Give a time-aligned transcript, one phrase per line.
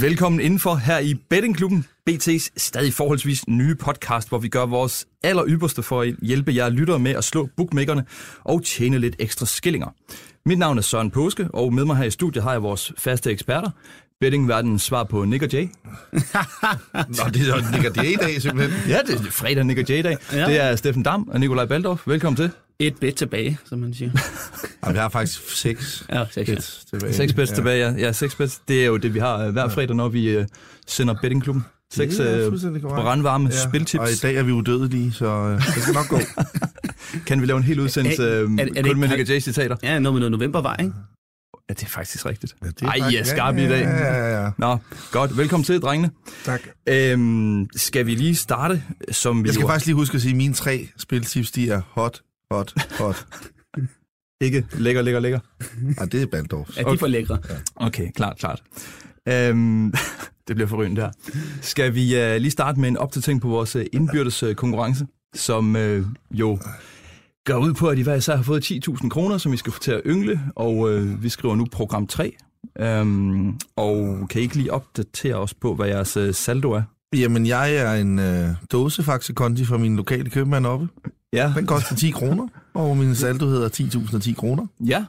[0.00, 5.44] Velkommen indenfor her i Bettingklubben, BT's stadig forholdsvis nye podcast, hvor vi gør vores aller
[5.48, 8.04] ypperste for at hjælpe jer lyttere med at slå bookmakerne
[8.44, 9.88] og tjene lidt ekstra skillinger.
[10.46, 13.30] Mit navn er Søren Påske, og med mig her i studiet har jeg vores faste
[13.30, 13.70] eksperter,
[14.20, 15.62] bettingverdens svar på Nick og Jay.
[16.12, 18.90] Nå, det er Nick og Jay-dag simpelthen.
[18.90, 20.16] Ja, det er fredag Nick og Jay-dag.
[20.32, 20.46] Ja.
[20.46, 22.02] Det er Steffen Dam og Nikolaj Baldorf.
[22.06, 22.50] Velkommen til.
[22.78, 24.10] Et bet tilbage, som man siger.
[24.84, 26.54] Jamen, jeg har faktisk seks Ja, seks, ja.
[26.54, 27.12] bets tilbage.
[27.14, 27.92] Seks bets tilbage, ja.
[27.98, 28.12] ja.
[28.12, 28.60] seks bets.
[28.68, 30.46] Det er jo det, vi har øh, hver fredag, når vi øh,
[30.86, 31.64] sender bettingklubben.
[31.92, 34.00] Seks Det er øh, brandvarme Ja, spiltips.
[34.00, 36.18] Og i dag er vi udødelige, så øh, det skal nok gå.
[37.26, 39.26] Kan vi lave en hel udsendelse Er- er- er det kun ikke- med Nick og
[39.28, 39.76] Jay citater?
[39.82, 40.92] Ja, noget med noget novembervej, ikke?
[41.68, 42.56] Ja, det er faktisk rigtigt.
[42.62, 43.80] Ja, det er Ej, I er faktisk- skarpe i dag.
[43.82, 44.50] Ja, ja, ja.
[44.58, 44.78] Nå,
[45.12, 45.36] godt.
[45.36, 46.10] Velkommen til, drengene.
[46.44, 46.60] Tak.
[46.88, 48.82] Øhm, skal vi lige starte,
[49.12, 49.68] som vi Jeg skal jo...
[49.68, 53.26] faktisk lige huske at sige, at mine tre spiltips, de er hot, hot, hot.
[54.40, 55.40] Ikke lækker, lækker, lækker.
[55.98, 56.68] Og det er Baldorf.
[56.76, 57.38] Er de for lækre?
[57.76, 58.62] Okay, klart, klart.
[59.28, 59.92] Øhm,
[60.48, 61.10] det bliver forrygende der.
[61.60, 65.76] Skal vi uh, lige starte med en opdatering på vores uh, indbyrdes uh, konkurrence, som
[65.76, 66.58] uh, jo
[67.52, 69.80] går ud på, at I hver især har fået 10.000 kroner, som vi skal få
[69.80, 72.32] til at yngle, og uh, vi skriver nu program 3.
[73.00, 76.82] Um, og kan I ikke lige opdatere os på, hvad jeres uh, saldo er?
[77.16, 80.88] Jamen, jeg er en øh, dåse Faxe Kondi fra min lokale købmand oppe.
[81.32, 84.66] Ja, Den koster 10 kroner, og min saldo hedder 10.010 kroner.
[84.86, 85.04] ja.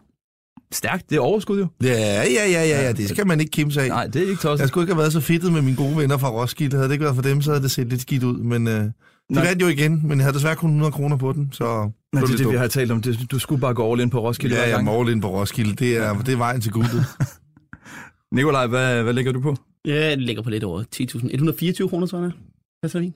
[0.72, 1.68] Stærkt, det er overskud jo.
[1.84, 3.88] Ja, ja, ja, ja, ja, det skal man ikke kimse af.
[3.88, 4.60] Nej, det er ikke tosset.
[4.60, 6.76] Jeg skulle ikke have været så fedtet med mine gode venner fra Roskilde.
[6.76, 8.38] Havde det ikke været for dem, så havde det set lidt skidt ud.
[8.38, 8.86] Men øh,
[9.30, 9.46] de Nej.
[9.46, 11.50] vandt jo igen, men jeg havde desværre kun 100 kroner på den.
[11.52, 13.02] Så Nej, det er det, vi har talt om.
[13.02, 15.76] Det, du skulle bare gå all in på Roskilde Ja, ja, mål ind på Roskilde.
[15.76, 17.06] Det er, det er vejen til guldet.
[18.36, 19.56] Nikolaj, hvad, hvad lægger du på?
[19.86, 20.84] Ja, det ligger på lidt over
[21.82, 22.32] 10.124 kroner, tror jeg.
[22.84, 23.16] Passer fint.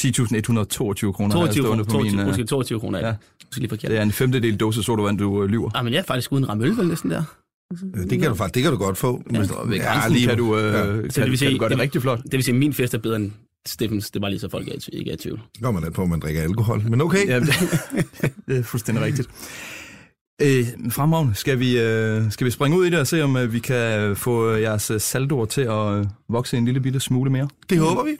[0.00, 2.20] 10.122 kroner har jeg 22 stående kroner, på 22, min...
[2.20, 2.98] øh, måske 22 kroner.
[2.98, 3.06] ja.
[3.06, 3.14] Ja.
[3.46, 3.90] Måske lige forkert.
[3.90, 5.70] Det er en femtedel dåse sodavand, du øh, lyver.
[5.74, 7.22] Ah, men jeg er faktisk uden ramme øl, vel næsten der.
[8.10, 9.22] det kan du faktisk det kan du godt få.
[9.32, 9.46] Ja, Ved
[9.80, 10.82] grænsen lige- kan du, øh, Ja.
[10.84, 12.22] kan, det vil kan du sige- gøre det rigtig flot.
[12.22, 13.30] Det vil sige, at min fest er bedre end
[13.68, 14.10] Steffens.
[14.10, 15.40] Det var lige så folk er ikke er i tvivl.
[15.60, 16.82] Nå, man er på, at man drikker alkohol.
[16.90, 17.28] Men okay.
[17.28, 17.48] Ja, det,
[18.48, 19.28] det er fuldstændig rigtigt.
[20.42, 21.34] Øh, fremragende.
[21.34, 24.16] Skal vi, øh, skal vi springe ud i det og se, om øh, vi kan
[24.16, 27.48] få øh, jeres øh, saldoer til at øh, vokse en lille bitte smule mere?
[27.70, 28.10] Det håber vi.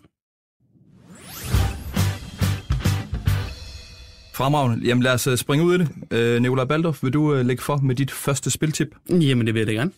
[4.34, 4.86] Fremragende.
[4.86, 5.88] Jamen lad os øh, springe ud i det.
[6.10, 8.94] Øh, Nikolaj Baldorf, vil du øh, lægge for med dit første spiltip?
[9.10, 9.90] Jamen, det vil jeg da gerne.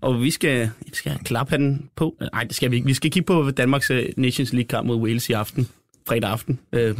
[0.00, 2.16] Og vi skal, vi skal klappe han på.
[2.32, 2.86] Nej, det skal vi ikke.
[2.86, 5.68] Vi skal kigge på Danmarks øh, Nations League-kamp mod Wales i aften.
[6.08, 6.60] Fredag aften.
[6.72, 6.98] Øh,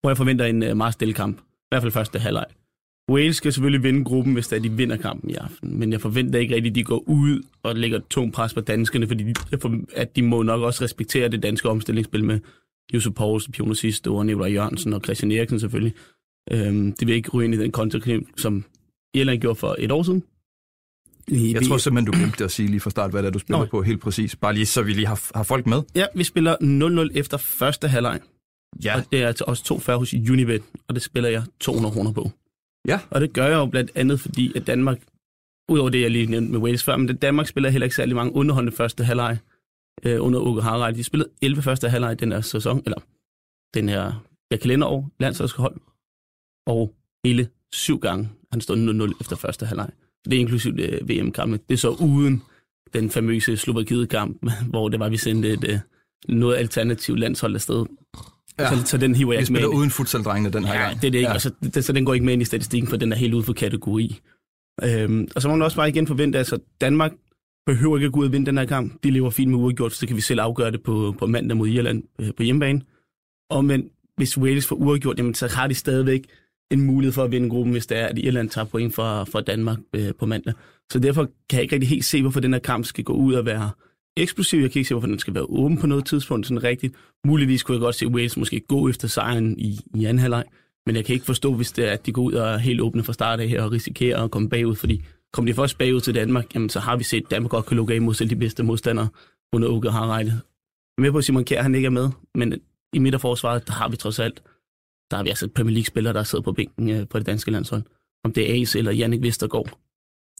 [0.00, 1.38] hvor jeg forventer en øh, meget stille kamp.
[1.38, 2.46] I hvert fald første halvleg.
[3.10, 5.78] Wales skal selvfølgelig vinde gruppen, hvis de vinder kampen i aften.
[5.78, 9.06] Men jeg forventer ikke rigtigt, at de går ud og lægger tung pres på danskerne,
[9.06, 9.34] fordi de,
[9.94, 12.40] at de må nok også respektere det danske omstillingsspil med
[12.94, 15.94] Josef Poulsen, Pioner Sidste og Nikolaj Jørgensen og Christian Eriksen selvfølgelig.
[16.50, 18.64] Øhm, det vil ikke ryge ind i den kontekst, som
[19.14, 20.22] Irland gjorde for et år siden.
[21.30, 23.58] Jeg tror simpelthen, du glemte at sige lige fra start, hvad det er, du spiller
[23.58, 23.66] Nå.
[23.66, 24.36] på helt præcis.
[24.36, 25.82] Bare lige så vi lige har, har folk med.
[25.94, 26.56] Ja, vi spiller
[27.10, 28.20] 0-0 efter første halvleg.
[28.84, 28.96] Ja.
[28.96, 32.12] Og det er altså også to færre hos Unibet, og det spiller jeg 200 kroner
[32.12, 32.30] på.
[32.88, 33.00] Ja.
[33.10, 34.98] Og det gør jeg jo blandt andet, fordi at Danmark,
[35.68, 38.16] udover det, jeg lige nævnte med Wales før, men det, Danmark spiller heller ikke særlig
[38.16, 39.38] mange underholdende første halvleg
[40.04, 40.96] øh, under Åke Harald.
[40.96, 42.98] De spillede 11 første halvleg i den her sæson, eller
[43.74, 45.76] den her ja, kalenderår, landsholdshold,
[46.66, 46.94] og
[47.24, 49.90] hele syv gange han stod 0-0 efter første halvleg.
[50.30, 51.60] Det er inklusivt øh, VM-kampen.
[51.68, 52.42] Det er så uden
[52.94, 54.36] den famøse Slovakiet-kamp,
[54.70, 55.78] hvor det var, vi sendte et øh,
[56.28, 57.86] noget alternativt landshold afsted.
[58.58, 58.76] Ja.
[58.76, 59.78] Så, så den hiver jeg Vi ikke med spiller ind i.
[59.78, 61.00] uden futsaldrengene den her Ja, gang.
[61.00, 61.30] det er det ikke.
[61.30, 61.38] Ja.
[61.38, 63.42] Så, det, så den går ikke med ind i statistikken, for den er helt ude
[63.42, 64.20] for kategori.
[64.84, 67.12] Øhm, og så må man også bare igen forvente, altså, Danmark
[67.66, 68.94] behøver ikke at gå ud og vinde den her kamp.
[69.04, 71.68] De lever fint med uafgjort, så kan vi selv afgøre det på, på mandag mod
[71.68, 72.80] Irland øh, på hjemmebane.
[73.50, 76.24] Og men hvis Wales får uafgjort, jamen, så har de stadigvæk
[76.70, 79.40] en mulighed for at vinde gruppen, hvis det er, at Irland tager point fra, fra
[79.40, 80.54] Danmark øh, på mandag.
[80.92, 83.34] Så derfor kan jeg ikke rigtig helt se, hvorfor den her kamp skal gå ud
[83.34, 83.70] og være
[84.16, 84.60] eksplosiv.
[84.60, 86.94] Jeg kan ikke se, hvorfor den skal være åben på noget tidspunkt sådan rigtigt.
[87.26, 90.44] Muligvis kunne jeg godt se Wales måske gå efter sejren i, i anden halvleg.
[90.86, 92.80] Men jeg kan ikke forstå, hvis det er, at de går ud og er helt
[92.80, 96.00] åbne fra start af her og risikerer at komme bagud, fordi kommer de først bagud
[96.00, 98.30] til Danmark, jamen så har vi set, at Danmark godt kan lukke af mod selv
[98.30, 99.08] de bedste modstandere
[99.52, 100.30] under Åke Harreide.
[100.30, 100.38] Jeg
[100.98, 102.60] er med på, at Simon Kjær han ikke er med, men
[102.92, 104.42] i midterforsvaret, der har vi trods alt,
[105.10, 107.82] der har vi altså Premier League-spillere, der sidder på bænken øh, på det danske landshold.
[108.24, 109.78] Om det er Ace eller Jannik Vestergaard,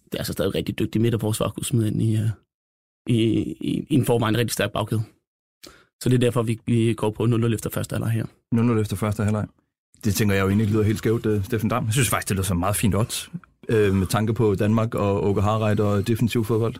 [0.04, 2.28] det er altså stadig rigtig dygtig midterforsvar at kunne smide ind i, øh,
[3.06, 3.16] i,
[3.60, 5.02] i, i en forvejen rigtig stærk bagkæde.
[6.02, 8.26] Så det er derfor, vi, vi går på 0-0 efter første halvleg her.
[8.54, 9.46] 0-0 efter første halvleg.
[10.04, 11.84] Det tænker jeg jo egentlig lyder helt skævt, uh, Steffen Dam.
[11.84, 13.30] Jeg synes faktisk, det lyder så meget fint odds,
[13.68, 16.74] øh, med tanke på Danmark og Åke Harreit og defensiv fodbold.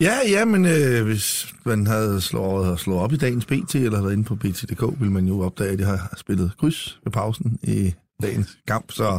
[0.00, 4.12] Ja, ja, men øh, hvis man havde slået, slået op i dagens BT, eller været
[4.12, 7.94] inde på BT.dk, ville man jo opdage, at jeg har spillet kryds ved pausen i
[8.22, 9.18] dagens kamp, så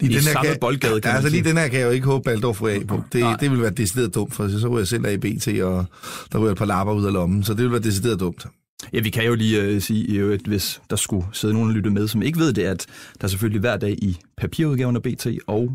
[0.00, 2.06] lige I den her kan, boldgade, kan altså lige den her kan jeg jo ikke
[2.06, 3.02] håbe, Baldorf af på.
[3.12, 3.36] Det, Nej.
[3.40, 5.86] det vil være decideret dumt, for så ryger jeg selv af i BT, og
[6.32, 8.46] der ryger et par lapper ud af lommen, så det vil være decideret dumt.
[8.92, 11.90] Ja, vi kan jo lige øh, sige, øvrigt, hvis der skulle sidde nogen og lytte
[11.90, 12.86] med, som ikke ved det, at
[13.20, 15.72] der selvfølgelig hver dag i papirudgaven af BT og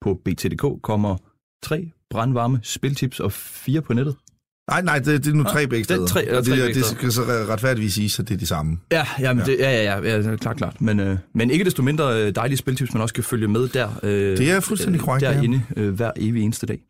[0.00, 1.16] på BT.dk kommer
[1.62, 4.14] tre brandvarme spiltips og fire på nettet.
[4.70, 6.06] Nej, nej, det, det er nu tre begge det er steder.
[6.06, 6.98] tre- eller og tre det, begge det steder.
[6.98, 8.78] skal så retfærdigvis sige, at det er de samme.
[8.92, 9.52] Ja, jamen, ja.
[9.52, 10.80] Det, ja, ja, ja, ja, klart, klart.
[10.80, 13.88] Men, øh, men ikke desto mindre øh, dejlige spiltips, man også kan følge med der.
[14.02, 15.32] Øh, Det er fuldstændig korrekt, ja.
[15.32, 16.80] Derinde øh, hver evig eneste dag.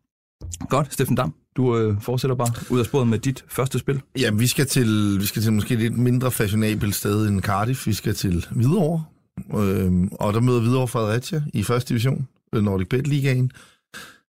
[0.69, 4.01] Godt, Steffen Dam, du øh, fortsætter bare ud af sporet med dit første spil.
[4.19, 7.87] Jamen, vi skal til, vi skal til måske et lidt mindre fashionabelt sted end Cardiff.
[7.87, 9.03] Vi skal til Hvidovre,
[9.59, 13.51] øhm, og der møder Hvidovre Fredericia i første division, øh, Nordic Bet Ligaen.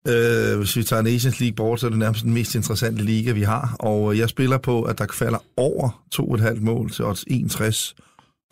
[0.07, 3.31] Øh, hvis vi tager Nations League bort, så er det nærmest den mest interessante liga,
[3.31, 3.75] vi har.
[3.79, 7.95] Og øh, jeg spiller på, at der falder over 2,5 mål til odds 61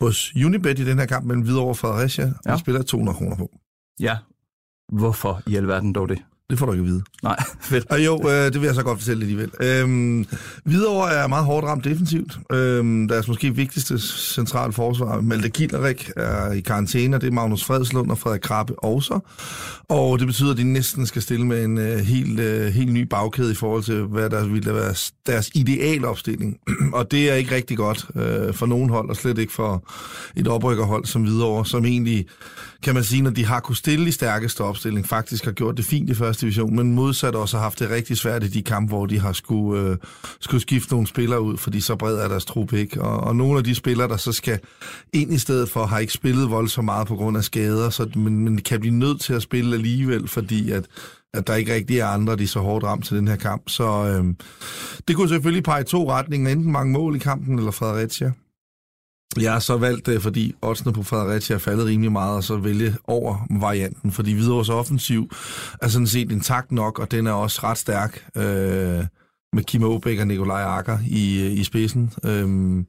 [0.00, 2.24] hos Unibet i den her kamp mellem Hvidovre og Fredericia.
[2.24, 2.32] Ja.
[2.44, 2.50] Ja.
[2.50, 3.50] Jeg spiller 200 kroner på.
[4.00, 4.18] Ja,
[4.92, 6.18] hvorfor i alverden dog det?
[6.50, 7.02] Det får du ikke at vide.
[7.22, 7.36] Nej,
[7.70, 7.90] fedt.
[7.90, 9.50] Og jo, øh, det vil jeg så godt fortælle alligevel.
[9.60, 10.26] Øhm,
[10.64, 12.38] Hvidovre er meget hårdt ramt defensivt.
[12.52, 13.98] Øhm, deres måske vigtigste
[14.34, 19.20] central forsvar, Malte Kilderik, er i karantæne, det er Magnus Fredslund og Frederik Krabbe også.
[19.88, 23.02] Og det betyder, at de næsten skal stille med en øh, helt, øh, helt ny
[23.02, 24.94] bagkæde i forhold til, hvad der ville være
[25.26, 26.56] deres idealopstilling.
[26.92, 29.84] og det er ikke rigtig godt øh, for nogen hold, og slet ikke for
[30.36, 32.26] et oprykkerhold som Hvidovre, som egentlig,
[32.86, 35.84] kan man sige, når de har kunne stille i stærkeste opstilling, faktisk har gjort det
[35.84, 38.88] fint i første division, men modsat også har haft det rigtig svært i de kampe,
[38.88, 39.96] hvor de har skulle, øh,
[40.40, 43.02] skulle skifte nogle spillere ud, fordi så bred er deres trup ikke.
[43.02, 44.58] Og, og nogle af de spillere, der så skal
[45.12, 48.38] ind i stedet for, har ikke spillet voldsomt meget på grund af skader, så, men,
[48.38, 50.84] men kan blive nødt til at spille alligevel, fordi at
[51.34, 53.62] at der ikke rigtig er andre, de er så hårdt ramt til den her kamp.
[53.68, 54.34] Så øh,
[55.08, 58.32] det kunne selvfølgelig pege i to retninger, enten mange mål i kampen eller Fredericia.
[59.40, 62.56] Jeg har så valgt, det, fordi oddsene på Fredericia er faldet rimelig meget, og så
[62.56, 65.30] vælge over varianten, fordi Hvidovres offensiv
[65.82, 69.04] er sådan set intakt nok, og den er også ret stærk øh,
[69.52, 72.12] med Kim Aabæk og Nikolaj Akker i, øh, i spidsen.
[72.24, 72.84] Øh,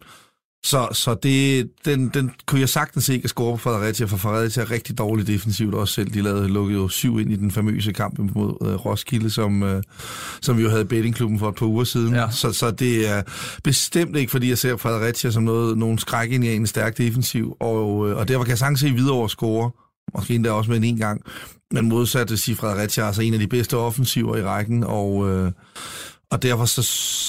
[0.64, 4.72] så, så det, den, den kunne jeg sagtens ikke score på Fredericia, for Fredericia er
[4.72, 6.14] rigtig dårligt defensivt også selv.
[6.14, 9.84] De lavede, lukkede jo syv ind i den famøse kamp mod øh, Roskilde, som, øh,
[10.42, 12.16] som vi jo havde bettingklubben for et par uger siden.
[12.16, 12.30] Ja.
[12.32, 13.22] Så, så det er
[13.64, 17.58] bestemt ikke, fordi jeg ser Fredericia som noget, nogen skræk ind i en stærk defensiv,
[17.60, 19.72] og, øh, og derfor kan jeg sagtens se videre score,
[20.16, 21.22] måske endda også med en en gang,
[21.72, 25.30] men modsat at sige Fredericia er altså en af de bedste offensiver i rækken, og,
[25.30, 25.52] øh,
[26.32, 26.82] og derfor så,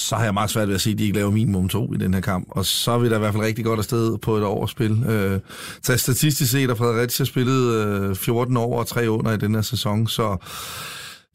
[0.09, 1.97] så har jeg meget svært ved at sige, at de ikke laver minimum to i
[1.97, 2.47] den her kamp.
[2.51, 5.03] Og så er vi da i hvert fald rigtig godt afsted på et overspil.
[5.03, 5.39] Øh,
[5.83, 9.61] så statistisk set har Fredericia spillet øh, 14 over og 3 under i den her
[9.61, 10.37] sæson, så,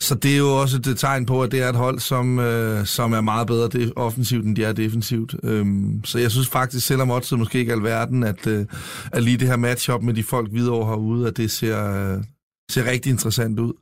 [0.00, 2.86] så det er jo også et tegn på, at det er et hold, som, øh,
[2.86, 5.34] som er meget bedre det, offensivt, end de er defensivt.
[5.42, 8.66] Øhm, så jeg synes faktisk, selvom oddset måske ikke er alverden, at, øh,
[9.12, 12.24] at lige det her matchup med de folk videre herude, at det ser, øh,
[12.70, 13.72] ser rigtig interessant ud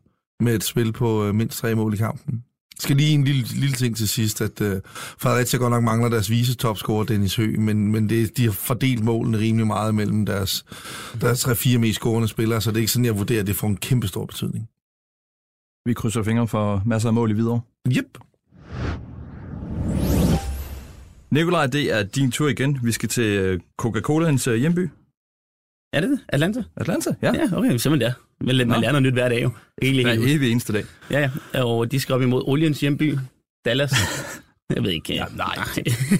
[0.41, 2.43] med et spil på øh, mindst tre mål i kampen.
[2.83, 4.81] Skal lige en lille, lille ting til sidst, at øh,
[5.19, 9.39] Fredericia godt nok mangler deres visetopscorer, Dennis Høgh, men, men det, de har fordelt målene
[9.39, 10.65] rimelig meget mellem deres,
[11.21, 13.69] deres 3-4 mest scorende spillere, så det er ikke sådan, jeg vurderer, at det får
[13.69, 14.69] en kæmpe stor betydning.
[15.87, 17.61] Vi krydser fingre for masser af mål i videre.
[17.89, 18.19] Yep.
[21.31, 22.79] Nikolaj, det er din tur igen.
[22.83, 24.91] Vi skal til øh, Coca-Colans øh, hjemby,
[25.93, 26.21] Er det det?
[26.29, 26.63] Atlanta?
[26.77, 27.15] Atlanta.
[27.23, 28.13] Ja, Ja, okay, simpelthen der.
[28.41, 28.75] Man, man Nå.
[28.81, 29.51] lærer noget nyt hver dag jo.
[29.83, 30.85] Ikke hver evig eneste dag.
[31.11, 31.65] Ja, ja.
[31.65, 33.19] Og de skal op imod oliens hjemby,
[33.65, 33.93] Dallas.
[34.75, 35.15] Jeg ved ikke.
[35.15, 35.55] Ja, nej.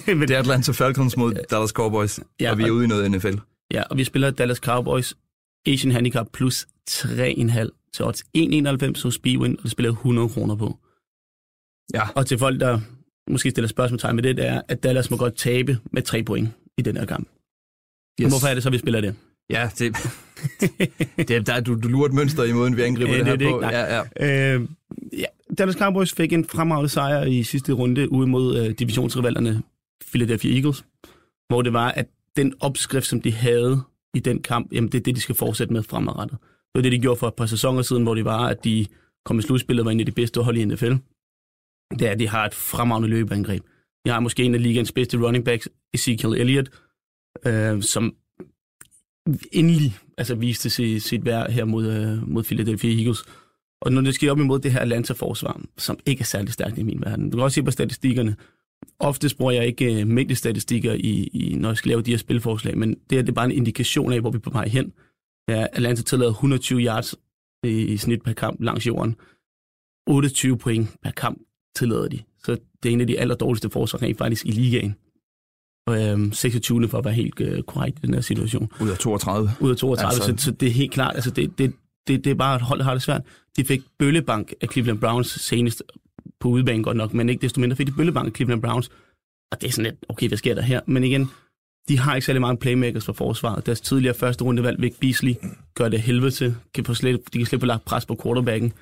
[0.17, 2.83] Men Det er Atlanta Falcons mod Dallas Cowboys, Ja, ja, og vi er og- ude
[2.85, 3.33] i noget NFL.
[3.71, 5.13] Ja, og vi spiller Dallas Cowboys
[5.67, 10.55] Asian Handicap plus 3,5 til odds 1,91 hos Bwin, og det spiller jeg 100 kroner
[10.55, 10.77] på.
[11.93, 12.09] Ja.
[12.15, 12.79] Og til folk, der
[13.31, 16.49] måske stiller spørgsmålstegn med det, det er, at Dallas må godt tabe med 3 point
[16.77, 17.27] i den her kamp.
[18.21, 18.31] Yes.
[18.31, 19.15] Hvorfor er det så, vi spiller det?
[19.49, 19.95] Ja, det,
[21.27, 23.45] det der, du, du lurer et mønster i måden, vi angriber Ja, det her det
[23.45, 23.61] er det på.
[23.61, 24.55] ikke, ja, ja.
[24.55, 24.67] Øh,
[25.17, 25.25] ja,
[25.57, 29.63] Dallas Cowboys fik en fremragende sejr i sidste runde ude mod øh, divisionsrivalerne
[30.11, 30.85] Philadelphia Eagles,
[31.47, 33.81] hvor det var, at den opskrift, som de havde
[34.13, 36.37] i den kamp, jamen det er det, de skal fortsætte med fremadrettet.
[36.41, 38.85] Det var det, de gjorde for et par sæsoner siden, hvor det var, at de
[39.25, 40.93] kom i slutspillet og var en af de bedste hold i NFL.
[41.99, 43.63] Det er, at de har et fremragende løbeangreb.
[44.05, 46.69] De har måske en af ligens bedste running backs, Ezekiel Elliott,
[47.45, 48.15] øh, som
[49.51, 53.23] endelig altså, viste sit, sit værd her mod, øh, mod Philadelphia Eagles.
[53.81, 56.83] Og når det sker op imod det her Atlanta-forsvar, som ikke er særlig stærkt i
[56.83, 57.29] min verden.
[57.29, 58.35] Du kan også se på statistikkerne.
[58.99, 62.77] Ofte bruger jeg ikke uh, mængdestatistikker, i, i, når jeg skal lave de her spilforslag,
[62.77, 64.93] men det, her, det er bare en indikation af, hvor vi er på vej hen.
[65.49, 67.15] Ja, Atlanta tillader 120 yards
[67.63, 69.15] i, i snit per kamp langs jorden.
[70.07, 71.41] 28 point per kamp
[71.75, 72.19] tillader de.
[72.43, 74.95] Så det er en af de allerdårligste forsvar rent faktisk i ligaen.
[75.89, 76.89] Øhm, 26.
[76.89, 78.71] for at være helt øh, korrekt i den her situation.
[78.81, 79.51] Ud af 32.
[79.59, 81.73] Ud af 32, altså, så, så det er helt klart, altså det, det,
[82.07, 83.21] det, det er bare et hold, der har det svært.
[83.57, 85.83] De fik bøllebank af Cleveland Browns senest
[86.39, 88.89] på udbanen godt nok, men ikke desto mindre fik de bøllebank af Cleveland Browns.
[89.51, 90.81] Og det er sådan lidt, okay, hvad sker der her?
[90.85, 91.29] Men igen,
[91.87, 93.65] de har ikke særlig mange playmakers for forsvaret.
[93.65, 95.33] Deres tidligere første rundevalg, Vic Beasley,
[95.75, 96.55] gør det helvede til.
[96.73, 98.73] Kan få slet, de kan slet få lagt pres på quarterbacken.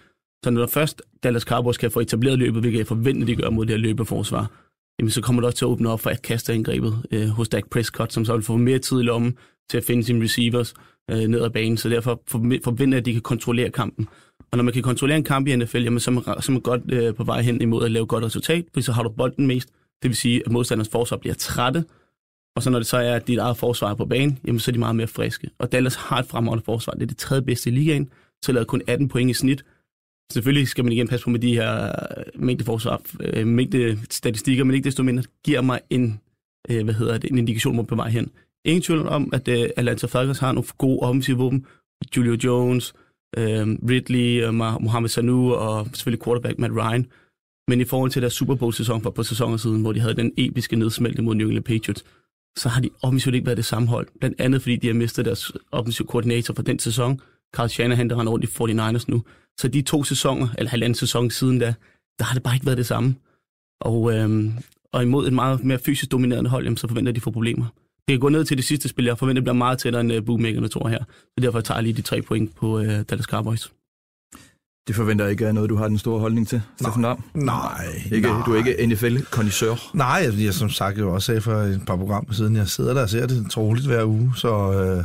[0.44, 3.50] Så når der først Dallas Cowboys kan få etableret løbet, hvilket jeg forventer, de gør
[3.50, 4.52] mod det her løbeforsvar,
[5.02, 7.50] jamen så kommer det også til at åbne op for at kaste angrebet øh, hos
[7.50, 9.38] Dak Prescott, som så vil få mere tid i lommen
[9.70, 10.74] til at finde sine receivers
[11.12, 11.78] øh, ned ad banen.
[11.78, 12.22] Så derfor
[12.64, 14.08] forventer jeg, at de kan kontrollere kampen.
[14.52, 16.52] Og når man kan kontrollere en kamp i NFL, jamen, så, er man, så er
[16.52, 19.10] man godt øh, på vej hen imod at lave godt resultat, fordi så har du
[19.10, 19.70] bolden mest.
[20.04, 21.86] Det vil sige, at modstanders forsvar bliver trætte,
[22.56, 24.72] og så når det så er, at dit eget forsvar er på banen, jamen så
[24.72, 25.50] er de meget mere friske.
[25.60, 26.94] Og Dallas har et fremragende forsvar.
[26.94, 28.10] Det er det tredje bedste i ligaen,
[28.42, 29.64] så lavet kun 18 point i snit.
[30.32, 34.64] Selvfølgelig skal man igen passe på med de her øh, mængde, forsvar, øh, mængde statistikker,
[34.64, 36.20] men ikke desto mindre giver mig en,
[36.70, 38.32] øh, hvad hedder det, en indikation på vej hen.
[38.66, 41.66] Ingen tvivl om, at øh, Atlanta Falcons har nogle gode offensive våben.
[42.18, 42.94] Julio Jones,
[43.38, 47.06] øh, Ridley, øh, Mohamed Sanu og selvfølgelig quarterback Matt Ryan.
[47.68, 50.34] Men i forhold til deres Super Bowl-sæson for på sæsoner siden, hvor de havde den
[50.38, 52.06] episke nedsmeltning mod New England Patriots,
[52.58, 54.08] så har de offensivt ikke været det samme hold.
[54.20, 57.22] Blandt andet fordi de har mistet deres offensiv koordinator for den sæson.
[57.56, 59.24] Carl Shanahan, der render rundt i 49ers nu.
[59.60, 61.74] Så de to sæsoner, eller halvanden sæson siden da,
[62.20, 63.16] der har det bare ikke været det samme.
[63.82, 64.54] Og, øhm,
[64.94, 67.32] og imod et meget mere fysisk dominerende hold, jamen, så forventer jeg, at de får
[67.32, 67.66] problemer.
[68.08, 70.14] Det kan gå ned til det sidste spil, jeg forventer, det bliver meget tættere end
[70.14, 71.04] uh, bookmakerne tror her.
[71.24, 73.72] Så derfor tager jeg lige de tre point på uh, Dallas Cowboys.
[74.88, 77.24] Det forventer jeg ikke er noget, du har den store holdning til, Steffen Lam.
[77.34, 78.42] Nej, Ikke, nej.
[78.46, 79.76] Du er ikke NFL-kondisør.
[79.94, 82.94] Nej, jeg, jeg som sagt jo også sagde for et par programmer siden, jeg sidder
[82.94, 85.04] der og ser det troligt hver uge, så, øh,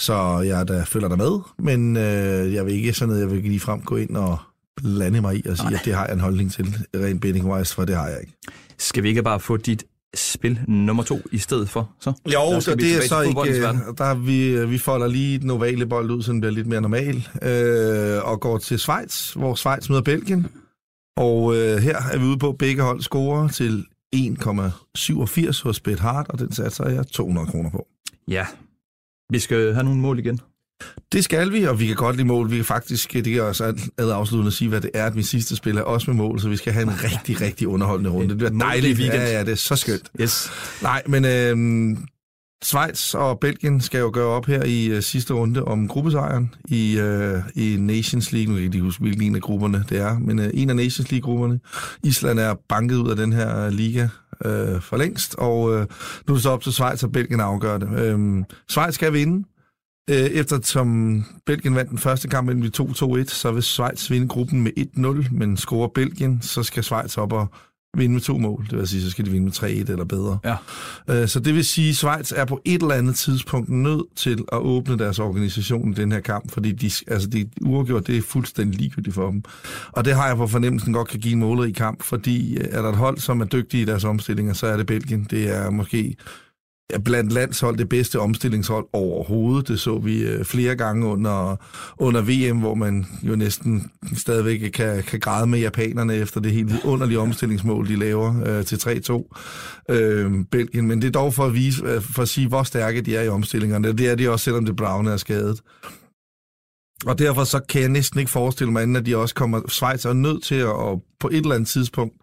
[0.00, 3.42] så jeg da følger der med, men øh, jeg vil ikke sådan noget, jeg vil
[3.42, 4.38] lige frem gå ind og
[4.76, 5.78] blande mig i og sige, Nej.
[5.78, 8.32] at det har jeg en holdning til, rent betting-wise, for det har jeg ikke.
[8.78, 11.90] Skal vi ikke bare få dit spil nummer to i stedet for?
[12.00, 12.12] Så?
[12.26, 13.40] Jo, Der så det er så ikke...
[13.58, 16.66] øh, Der er vi, vi folder lige den ovale bold ud, så den bliver lidt
[16.66, 20.46] mere normal, øh, og går til Schweiz, hvor Schweiz møder Belgien.
[21.16, 23.84] Og øh, her er vi ude på, at begge hold scorer til
[24.16, 27.86] 1,87 hos Bet Hart, og den satser jeg 200 kroner på.
[28.28, 28.46] Ja.
[29.32, 30.40] Vi skal have nogle mål igen.
[31.12, 32.50] Det skal vi, og vi kan godt lide mål.
[32.50, 33.64] Vi kan faktisk, det kan også
[33.98, 36.48] ad afsluttende sige, hvad det er, at min sidste spil er også med mål, så
[36.48, 38.28] vi skal have en rigtig, rigtig underholdende runde.
[38.28, 38.98] Det bliver dejligt.
[38.98, 39.22] weekend.
[39.22, 40.10] Ja, ja, det er så skønt.
[40.20, 40.50] Yes.
[40.82, 41.96] Nej, men øh,
[42.64, 46.98] Schweiz og Belgien skal jo gøre op her i øh, sidste runde om gruppesejren i,
[46.98, 48.48] øh, i Nations League.
[48.48, 50.76] Nu kan jeg ikke huske, hvilken en af grupperne det er, men øh, en af
[50.76, 51.60] Nations League-grupperne.
[52.04, 54.08] Island er banket ud af den her øh, liga
[54.44, 55.80] øh, for længst, og øh,
[56.26, 57.90] nu er det så op til Schweiz og Belgien at afgøre det.
[57.98, 59.48] Øh, Schweiz skal vinde.
[60.10, 64.62] Øh, eftersom Belgien vandt den første kamp mellem de 2-2-1, så vil Schweiz vinde gruppen
[64.62, 64.72] med
[65.26, 67.48] 1-0, men scorer Belgien, så skal Schweiz op og
[67.96, 68.66] vinde med to mål.
[68.70, 70.38] Det vil sige, så skal de vinde med 3-1 eller bedre.
[70.44, 70.56] Ja.
[71.10, 74.44] Øh, Så det vil sige, at Schweiz er på et eller andet tidspunkt nødt til
[74.52, 78.22] at åbne deres organisation i den her kamp, fordi de, altså de uafgjort, det er
[78.22, 79.42] fuldstændig ligegyldigt for dem.
[79.92, 82.82] Og det har jeg på fornemmelsen godt kan give en i kamp, fordi øh, er
[82.82, 85.26] der et hold, som er dygtige i deres omstillinger, så er det Belgien.
[85.30, 86.16] Det er måske
[87.04, 89.68] blandt landshold det bedste omstillingshold overhovedet.
[89.68, 91.56] Det så vi øh, flere gange under,
[91.98, 96.84] under VM, hvor man jo næsten stadigvæk kan, kan græde med japanerne efter det helt
[96.84, 100.86] underlige omstillingsmål, de laver øh, til 3-2 øh, Belgien.
[100.86, 103.22] Men det er dog for at, vise, øh, for at sige, hvor stærke de er
[103.22, 103.92] i omstillingerne.
[103.92, 105.60] Det er de også, selvom det Brown er skadet.
[107.06, 109.60] Og derfor så kan jeg næsten ikke forestille mig, at de også kommer...
[109.68, 112.14] Schweiz er nødt til at, at på et eller andet tidspunkt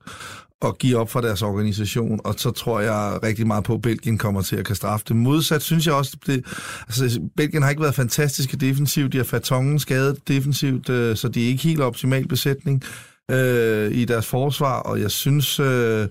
[0.62, 4.18] at give op for deres organisation, og så tror jeg rigtig meget på, at Belgien
[4.18, 5.16] kommer til at kan straffe det.
[5.16, 6.46] Modsat synes jeg også, det,
[6.88, 11.44] altså, Belgien har ikke været fantastiske defensivt, de har fatongen skadet defensivt, øh, så de
[11.44, 12.84] er ikke helt optimal besætning
[13.32, 16.08] øh, i deres forsvar, og jeg synes, øh, jeg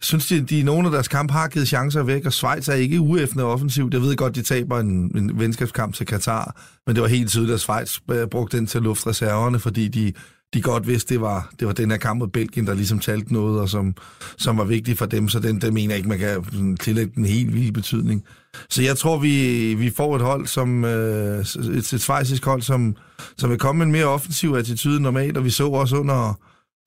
[0.00, 2.74] synes de, de i nogle af deres kampe har givet chancer væk, og Schweiz er
[2.74, 3.94] ikke uæffende offensivt.
[3.94, 7.54] Jeg ved godt, de taber en, en venskabskamp til Katar, men det var helt tydeligt,
[7.54, 10.12] at Schweiz øh, brugte den til luftreserverne, fordi de,
[10.54, 13.32] de godt vidste, det var, det var den her kamp mod Belgien, der ligesom talte
[13.32, 13.94] noget, og som,
[14.38, 17.24] som var vigtig for dem, så den, den mener jeg ikke, man kan tillægge den
[17.24, 18.24] helt vild betydning.
[18.70, 22.96] Så jeg tror, vi, vi får et hold, som øh, et, et svejsisk hold, som,
[23.36, 26.38] som vil komme med en mere offensiv attitude end normalt, og vi så også under,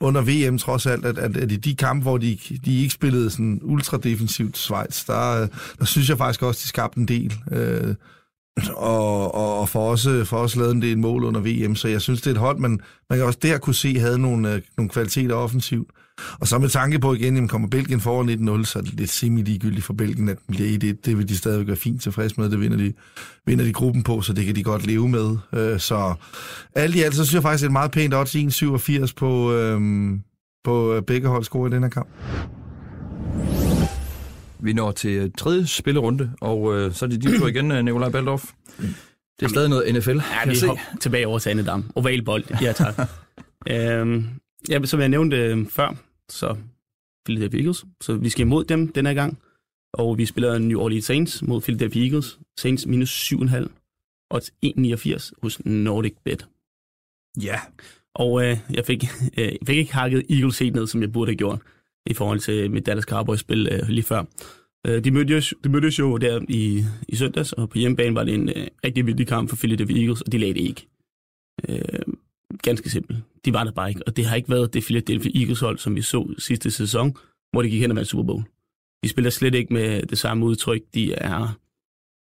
[0.02, 3.30] under VM trods alt, at, at, at i de kampe, hvor de, de ikke spillede
[3.30, 5.48] sådan ultradefensivt Schweiz, der,
[5.80, 7.34] der synes jeg faktisk også, de skabte en del.
[7.52, 7.96] Øh,
[8.76, 12.02] og, og, og for os, for os lavede en del mål under VM, så jeg
[12.02, 12.80] synes, det er et hold, man,
[13.10, 15.90] man kan også der kunne se, havde nogle, øh, nogle kvaliteter offensivt.
[16.40, 19.10] Og så med tanke på igen, jamen kommer Belgien foran 1-0, så er det lidt
[19.10, 21.02] semi-ligegyldigt for Belgien, at den bliver 1-1.
[21.06, 22.94] Det vil de stadigvæk være fint tilfreds med, det vinder de,
[23.46, 25.38] vinder de gruppen på, så det kan de godt leve med.
[25.54, 26.14] Øh, så
[26.76, 29.12] alt i alt, så synes jeg faktisk, det er et meget pænt odds 1,87 øhm,
[29.18, 30.20] på, øh,
[30.64, 32.08] på begge hold score i den her kamp.
[34.64, 37.86] Vi når til øh, tredje spillerunde, og øh, så er det din tur igen, øh,
[37.86, 38.52] Nikolaj Baldorf.
[39.40, 40.68] Det er stadig noget NFL, Ja, vi se.
[40.68, 41.92] hopper tilbage over til Annedam.
[41.96, 42.96] Ovalbold, ja tak.
[43.72, 44.26] øhm,
[44.70, 45.96] ja, som jeg nævnte øh, før,
[46.30, 46.56] så
[47.26, 47.86] Philadelphia Eagles.
[48.02, 49.38] Så vi skal imod dem den her gang.
[49.94, 52.40] Og vi spiller New Orleans Saints mod Philadelphia Eagles.
[52.60, 53.68] Saints minus 7,5
[54.32, 56.48] og 1,89 hos Nordic Bet.
[57.42, 57.60] Ja,
[58.16, 59.04] Og øh, jeg, fik,
[59.38, 61.60] øh, jeg fik ikke hakket Eagles helt ned, som jeg burde have gjort
[62.10, 64.24] i forhold til mit Dallas Cowboys-spil øh, lige før.
[64.88, 68.34] Øh, de, mødtes, de mødtes jo der i, i søndags, og på hjemmebane var det
[68.34, 70.88] en øh, rigtig vigtig kamp for Philadelphia Eagles, og de lagde det ikke.
[71.70, 72.14] Øh,
[72.64, 73.20] ganske simpelt.
[73.46, 76.02] De var der bare ikke, og det har ikke været det Philadelphia Eagles-hold, som vi
[76.02, 77.18] så sidste sæson,
[77.52, 78.44] hvor de gik hen og vandt Super Bowl.
[79.04, 80.82] De spiller slet ikke med det samme udtryk.
[80.94, 81.60] De er...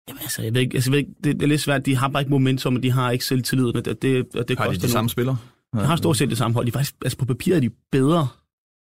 [0.09, 1.85] Jamen altså, jeg ved ikke, altså, jeg ved ikke det, det er lidt svært.
[1.85, 4.57] De har bare ikke momentum, og de har ikke selvtilliden, og det, det, og det
[4.57, 5.37] har de de samme spillere?
[5.73, 6.65] De har stort set det samme hold.
[6.65, 8.27] De er faktisk, altså på papiret er de bedre,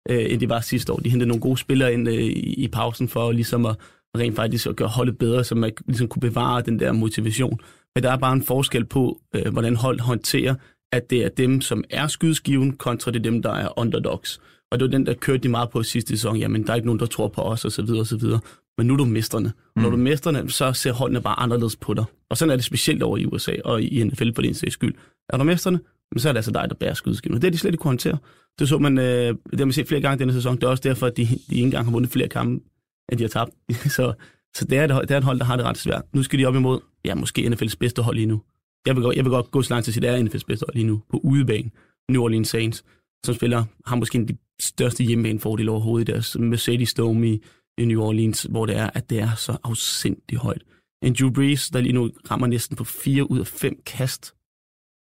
[0.09, 0.97] øh, end de var sidste år.
[0.97, 3.77] De hentede nogle gode spillere ind øh, i, pausen for ligesom at
[4.19, 7.61] rent faktisk at gøre holdet bedre, så man ligesom kunne bevare den der motivation.
[7.95, 10.55] Men der er bare en forskel på, øh, hvordan hold håndterer,
[10.93, 14.41] at det er dem, som er skydeskiven, kontra det er dem, der er underdogs.
[14.71, 16.37] Og det var den, der kørte de meget på sidste sæson.
[16.37, 18.41] Jamen, der er ikke nogen, der tror på os, og så videre, og så videre.
[18.79, 19.53] Men nu er du mesterne.
[19.77, 19.83] Mm.
[19.83, 22.05] Når du er mesterne, så ser holdene bare anderledes på dig.
[22.31, 24.95] Og sådan er det specielt over i USA og i NFL for din sags skyld.
[25.29, 25.81] Er du mesterne,
[26.17, 27.35] så er det altså dig, der bærer skydeskiven.
[27.35, 28.19] Og det har de slet ikke kunne håndtere.
[28.61, 30.57] Det så man, øh, det har man set flere gange denne sæson.
[30.57, 32.65] Det er også derfor, at de, de ikke engang har vundet flere kampe,
[33.13, 33.53] end de har tabt.
[33.97, 34.13] så
[34.55, 36.03] så det, er et, det er et hold, der har det ret svært.
[36.13, 38.43] Nu skal de op imod, ja, måske NFL's bedste hold lige nu.
[38.87, 40.39] Jeg vil, godt, jeg vil godt gå så langt til at sige, at det er
[40.39, 41.71] NFL's bedste hold lige nu, på udebane.
[42.09, 42.85] New Orleans Saints,
[43.27, 47.43] som spiller, har måske en af de største hjemmebanefordel overhovedet i deres Mercedes Dome i,
[47.79, 50.63] i New Orleans, hvor det er, at det er så afsindigt højt.
[51.03, 54.35] En Drew Brees, der lige nu rammer næsten på 4 ud af 5 kast.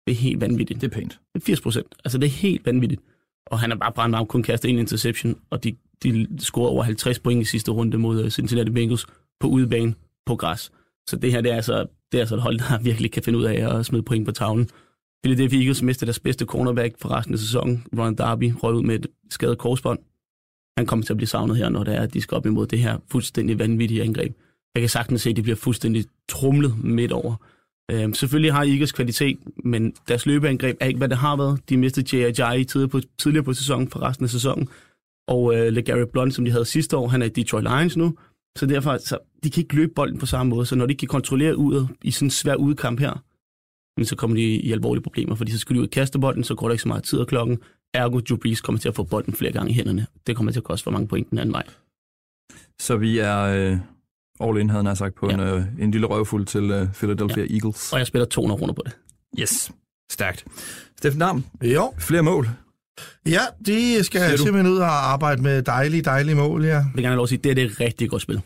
[0.07, 0.81] Det er helt vanvittigt.
[0.81, 1.19] Det er pænt.
[1.33, 1.95] Det er 80 procent.
[2.05, 3.01] Altså, det er helt vanvittigt.
[3.51, 7.19] Og han er bare brændt kun kastet en interception, og de, de scorede over 50
[7.19, 9.05] point i sidste runde mod øh, Cincinnati Bengals
[9.39, 10.71] på udebane på græs.
[11.07, 13.39] Så det her, det er altså, det er altså et hold, der virkelig kan finde
[13.39, 14.69] ud af at smide point på tavlen.
[15.23, 17.85] Philadelphia Eagles mistede deres bedste cornerback for resten af sæsonen.
[17.97, 19.99] Ron Darby røg ud med et skadet korsbånd.
[20.77, 22.67] Han kommer til at blive savnet her, når det er, at de skal op imod
[22.67, 24.35] det her fuldstændig vanvittige angreb.
[24.75, 27.35] Jeg kan sagtens se, at de bliver fuldstændig trumlet midt over.
[27.91, 31.69] Øhm, selvfølgelig har Eagles kvalitet, men deres løbeangreb er ikke, hvad det har været.
[31.69, 32.63] De mistede J.J.
[32.63, 34.69] Tidligere på, tidligere på sæsonen for resten af sæsonen.
[35.27, 38.15] Og øh, LeGarry Blunt, som de havde sidste år, han er i Detroit Lions nu.
[38.57, 40.65] Så derfor, så de kan ikke løbe bolden på samme måde.
[40.65, 43.23] Så når de ikke kan kontrollere ud i sådan en svær udkamp her,
[44.03, 46.55] så kommer de i alvorlige problemer, fordi så skal de ud og kaste bolden, så
[46.55, 47.59] går der ikke så meget tid af klokken.
[47.93, 50.07] Ergo, Drew Brees kommer til at få bolden flere gange i hænderne.
[50.27, 51.63] Det kommer til at koste for mange point den anden vej.
[52.79, 53.77] Så vi er øh,
[54.41, 55.33] all in, havde han sagt, på Ja.
[55.33, 57.93] en, øh, en lille røvfuld til øh, Philadelphia Eagles.
[57.93, 58.97] Og jeg spiller 200 runder på det.
[59.39, 59.71] Yes,
[60.11, 60.45] stærkt.
[60.97, 62.49] Steffen Dam, Jo, flere mål.
[63.25, 64.43] ja, de skal Siger du?
[64.43, 66.69] simpelthen ud og arbejde med dejlige, dejlige mål, ja.
[66.75, 68.41] Jeg vil gerne lov at sige, det er det rigtig godt spil.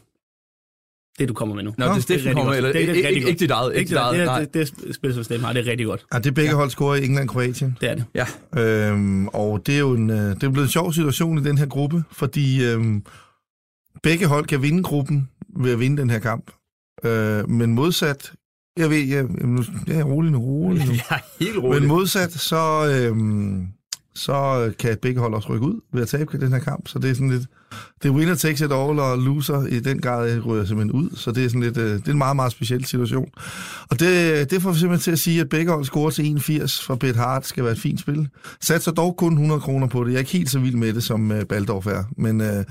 [1.19, 1.73] Det, du kommer med nu.
[1.77, 2.73] Nå, Nå, det er Steffen det er kommer, rigtig eller godt.
[2.73, 3.29] Det er ikke, rigtig ikke, godt.
[3.31, 3.75] ikke dit eget.
[3.75, 5.85] Ikke dit det, eget, det, det, det, det spil, som Steffen har, det er rigtig
[5.85, 6.05] godt.
[6.13, 7.77] ja det begge hold scorer i England og Kroatien.
[7.81, 8.05] Det er det.
[8.15, 8.25] Ja,
[8.61, 11.57] Øhm, og det er jo en, øh, det er blevet en sjov situation i den
[11.57, 13.03] her gruppe, fordi øhm,
[14.03, 16.51] begge hold kan vinde gruppen ved at vinde den her kamp.
[17.03, 18.33] Øh, men modsat,
[18.77, 20.93] jeg ved, jeg, nu, jeg er rolig nu, rolig nu.
[21.11, 21.87] ja helt Men roligt.
[21.87, 23.67] modsat, så, øhm,
[24.21, 26.87] så kan begge hold også rykke ud ved at tabe den her kamp.
[26.87, 27.43] Så det er sådan lidt,
[28.03, 31.09] det er winner takes it all, og loser i den grad ryger simpelthen ud.
[31.15, 33.27] Så det er sådan lidt, øh, det er en meget, meget speciel situation.
[33.89, 36.81] Og det, det får vi simpelthen til at sige, at begge hold scorer til 81
[36.83, 38.27] for Bet Hart skal være et fint spil.
[38.61, 40.07] Satser dog kun 100 kroner på det.
[40.09, 42.03] Jeg er ikke helt så vild med det, som øh, Baldorf er.
[42.17, 42.63] Men øh,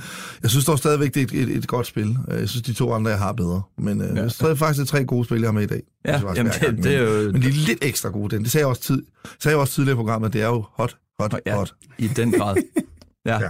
[0.42, 2.16] jeg synes dog stadigvæk, det er et, et, et godt spil.
[2.30, 3.62] Øh, Jeg synes, de to andre, jeg har bedre.
[3.78, 4.22] Men øh, Ja.
[4.52, 5.82] faktisk, det er tre gode spil, jeg har med i dag.
[6.04, 8.42] Ja, Det faktisk jamen, det, det er jo men de er lidt ekstra gode, den.
[8.44, 9.02] Det sagde jeg også, tid,
[9.42, 11.50] sagde jeg også tidligere i programmet, det er jo hot, hot, Ja.
[11.52, 11.56] ja.
[11.56, 11.74] hot.
[11.98, 12.56] i den grad.
[13.26, 13.40] Ja.
[13.40, 13.48] Ja.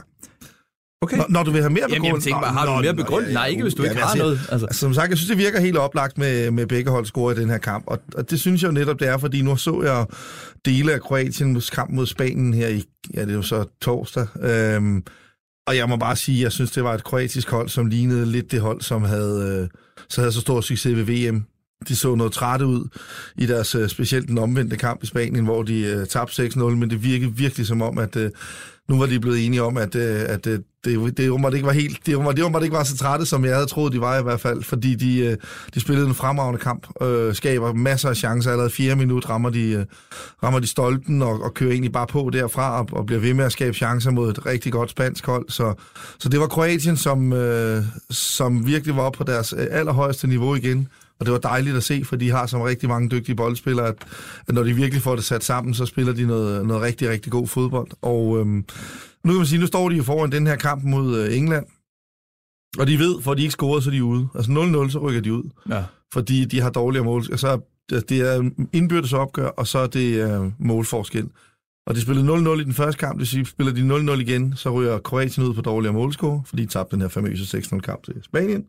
[1.03, 1.17] Okay.
[1.17, 2.23] Når, når du vil have mere Jamen, jeg begrundet...
[2.25, 3.33] tænker bare, har du mere begrundet?
[3.33, 4.41] Nej, ikke hvis du ikke har noget.
[4.51, 7.33] Altså, Altså, som sagt, jeg synes, det virker helt oplagt med, med begge hold score
[7.33, 9.57] i den her kamp, og, og det synes jeg jo netop, det er, fordi nu
[9.57, 10.07] så jeg
[10.65, 15.03] dele af Kroatiens kamp mod Spanien her i, ja, det er jo så torsdag, øhm,
[15.67, 18.53] og jeg må bare sige, jeg synes, det var et kroatisk hold, som lignede lidt
[18.53, 19.69] det hold, som havde, øh,
[20.09, 21.45] så havde så stor succes ved VM.
[21.88, 22.88] De så noget trætte ud
[23.37, 26.90] i deres, øh, specielt den omvendte kamp i Spanien, hvor de øh, tabte 6-0, men
[26.90, 28.31] det virkede virkelig som om, at øh,
[28.90, 31.73] nu var de blevet enige om, at, øh, at øh, det, det, åbenbart ikke var
[31.73, 34.19] helt, det, åbenbart, det åbenbart ikke var så trætte, som jeg havde troet, de var
[34.19, 35.37] i hvert fald, fordi de, øh,
[35.75, 39.71] de spillede en fremragende kamp, øh, skaber masser af chancer, allerede fire minutter rammer de,
[39.71, 39.85] øh,
[40.43, 43.45] rammer de stolpen og, og kører egentlig bare på derfra og, og bliver ved med
[43.45, 45.75] at skabe chancer mod et rigtig godt spansk hold, så,
[46.19, 50.88] så det var Kroatien, som, øh, som virkelig var på deres øh, allerhøjeste niveau igen,
[51.21, 53.95] og det var dejligt at se, for de har som rigtig mange dygtige boldspillere, at,
[54.49, 57.33] at når de virkelig får det sat sammen, så spiller de noget, noget rigtig, rigtig
[57.33, 57.91] god fodbold.
[58.03, 58.65] Og øhm,
[59.25, 61.67] nu kan man sige, nu står de jo foran den her kamp mod øh, England.
[62.79, 64.29] Og de ved, for de ikke scorer, så er de ude.
[64.35, 64.51] Altså
[64.87, 65.51] 0-0, så rykker de ud.
[65.69, 65.85] Ja.
[66.13, 67.39] Fordi de har dårligere mål.
[67.39, 67.59] Så er,
[68.01, 71.29] det er indbyrdes opgør, og så er det uh, målforskel.
[71.90, 74.70] Og de spillede 0-0 i den første kamp, det siger, spiller de 0-0 igen, så
[74.70, 78.64] ryger Kroatien ud på dårligere målscore, fordi de tabte den her famøse 6-0-kamp til Spanien.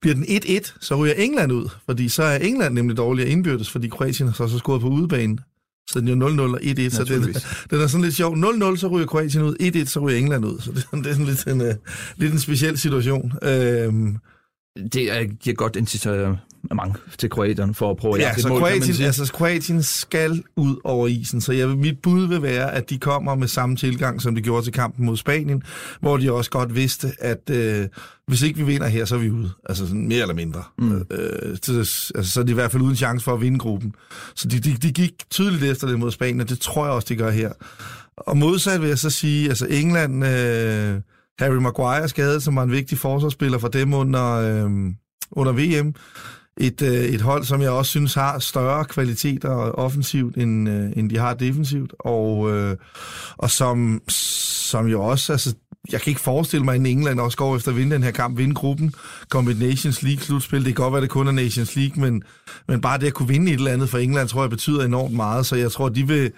[0.00, 3.88] Bliver den 1-1, så ryger England ud, fordi så er England nemlig dårligere indbyrdes, fordi
[3.88, 5.38] Kroatien har så, så scoret på udebane.
[5.90, 7.22] Så den er jo 0-0 og 1-1, så den,
[7.70, 8.34] den er sådan lidt sjov.
[8.34, 10.60] 0-0, så ryger Kroatien ud, 1-1, så ryger England ud.
[10.60, 11.66] Så det, det er sådan lidt en, uh,
[12.16, 13.32] lidt en speciel situation.
[13.42, 14.16] Øhm,
[14.92, 15.76] Det er, giver godt
[16.62, 20.76] incitament til kroaterne for at prøve at Ja, så mål, Kroatien, altså, Kroatien skal ud
[20.84, 24.34] over isen, så jeg, mit bud vil være, at de kommer med samme tilgang, som
[24.34, 25.62] de gjorde til kampen mod Spanien,
[26.00, 27.88] hvor de også godt vidste, at øh,
[28.26, 29.50] hvis ikke vi vinder her, så er vi ude.
[29.68, 30.62] Altså sådan mere eller mindre.
[30.78, 31.06] Mm.
[31.10, 31.78] Øh, så,
[32.14, 33.94] altså, så er de i hvert fald uden chance for at vinde gruppen.
[34.34, 37.06] Så de, de, de gik tydeligt efter det mod Spanien, og det tror jeg også,
[37.08, 37.52] de gør her.
[38.16, 41.00] Og modsat vil jeg så sige, altså England, øh,
[41.38, 44.70] Harry Maguire skadet, som var en vigtig forsvarsspiller for dem under, øh,
[45.32, 45.94] under VM,
[46.60, 51.10] et, øh, et hold, som jeg også synes har større kvaliteter offensivt, end, øh, end
[51.10, 52.76] de har defensivt, og, øh,
[53.36, 55.54] og som, som jo også, altså,
[55.92, 58.38] jeg kan ikke forestille mig, at England også går efter at vinde den her kamp,
[58.38, 58.94] vinde gruppen,
[59.28, 60.64] komme et Nations League-slutspil.
[60.64, 62.22] Det kan godt være, det kun er Nations League, men,
[62.68, 65.14] men bare det at kunne vinde et eller andet for England, tror jeg betyder enormt
[65.14, 66.32] meget, så jeg tror, de vil,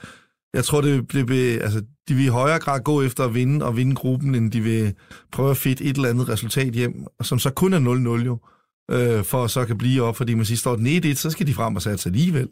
[0.54, 3.66] jeg tror, det, det vil, altså, de vil i højere grad gå efter at vinde
[3.66, 4.94] og vinde gruppen, end de vil
[5.32, 8.38] prøve at fedt et eller andet resultat hjem, som så kun er 0-0 jo
[8.90, 11.46] øh, for at så kan blive op, fordi man siger, står den 1 så skal
[11.46, 12.48] de frem og satse alligevel.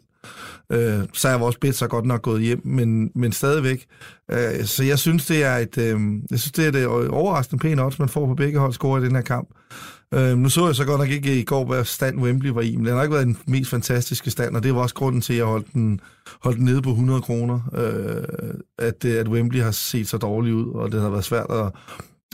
[0.71, 3.85] Øh, så er vores bet så godt nok gået hjem, men, men stadigvæk.
[4.31, 5.99] Øh, så jeg synes, det er et, øh,
[6.31, 9.01] jeg synes, det er et øh, overraskende pænt odds, man får på begge hold score
[9.01, 9.49] i den her kamp.
[10.13, 12.75] Øh, nu så jeg så godt nok ikke i går, hvad stand Wembley var i,
[12.75, 15.33] men den har ikke været den mest fantastiske stand, og det var også grunden til,
[15.33, 15.99] at jeg holdt den,
[16.43, 20.55] holdt den nede på 100 kroner, øh, at, øh, at Wembley har set så dårligt
[20.55, 21.71] ud, og det har været svært at,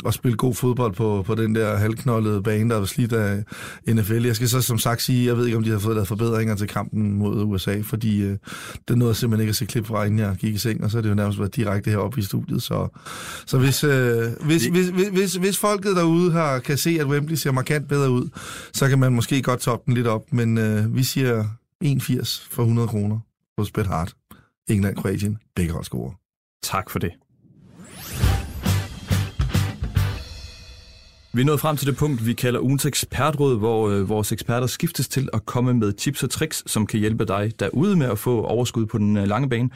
[0.06, 3.44] at spille god fodbold på, på den der halvknoldede bane, der var slidt af
[3.88, 4.26] NFL.
[4.26, 6.56] Jeg skal så som sagt sige, jeg ved ikke, om de har fået lavet forbedringer
[6.56, 8.38] til kampen mod USA, fordi øh,
[8.88, 10.92] det nåede jeg simpelthen ikke at se klip fra, inden jeg gik i seng, og
[10.92, 12.64] så er det jo nærmest været direkte heroppe i studiet.
[12.64, 12.88] Så,
[13.46, 17.36] så hvis, øh, hvis, hvis, hvis, hvis, hvis folket derude har, kan se, at Wembley
[17.36, 18.30] ser markant bedre ud,
[18.74, 21.44] så kan man måske godt toppe den lidt op, men øh, vi siger
[21.86, 23.20] 1,80 for 100 kroner
[23.58, 24.12] hos Bet Hard.
[24.70, 26.12] England, Kroatien, begge hold scorer.
[26.64, 27.12] Tak for det.
[31.34, 34.68] Vi er nået frem til det punkt, vi kalder ugens ekspertråd, hvor øh, vores eksperter
[34.68, 38.20] skiftes til at komme med tips og tricks, som kan hjælpe dig derude med at
[38.20, 39.70] få overskud på den øh, lange bane.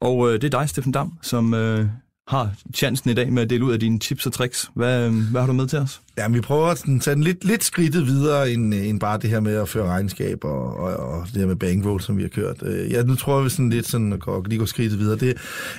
[0.00, 1.86] Og øh, det er dig, Steffen Dam, som øh,
[2.28, 4.70] har chancen i dag med at dele ud af dine tips og tricks.
[4.74, 6.00] Hvad, øh, hvad har du med til os?
[6.18, 9.30] Ja, vi prøver at tage den lidt, lidt skridtet videre, end, øh, end bare det
[9.30, 12.28] her med at føre regnskab og, og, og det her med bankroll, som vi har
[12.28, 12.62] kørt.
[12.62, 15.16] Øh, ja, nu tror jeg, vi sådan lidt sådan, går, lige går skridtet videre.
[15.18, 15.34] Det er